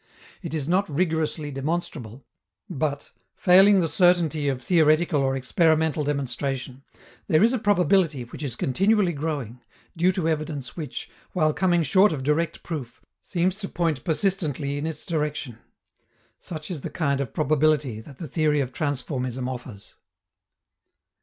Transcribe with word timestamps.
It 0.41 0.55
is 0.55 0.67
not 0.67 0.89
rigorously 0.89 1.51
demonstrable; 1.51 2.25
but, 2.67 3.11
failing 3.35 3.81
the 3.81 3.87
certainty 3.87 4.47
of 4.49 4.59
theoretical 4.59 5.21
or 5.21 5.35
experimental 5.35 6.03
demonstration, 6.03 6.81
there 7.27 7.43
is 7.43 7.53
a 7.53 7.59
probability 7.59 8.23
which 8.23 8.41
is 8.41 8.55
continually 8.55 9.13
growing, 9.13 9.59
due 9.95 10.11
to 10.13 10.27
evidence 10.27 10.75
which, 10.75 11.07
while 11.33 11.53
coming 11.53 11.83
short 11.83 12.11
of 12.11 12.23
direct 12.23 12.63
proof, 12.63 12.99
seems 13.21 13.57
to 13.57 13.69
point 13.69 14.03
persistently 14.03 14.79
in 14.79 14.87
its 14.87 15.05
direction: 15.05 15.59
such 16.39 16.71
is 16.71 16.81
the 16.81 16.89
kind 16.89 17.21
of 17.21 17.31
probability 17.31 18.01
that 18.01 18.17
the 18.17 18.27
theory 18.27 18.59
of 18.59 18.73
transformism 18.73 19.47
offers. 19.47 19.93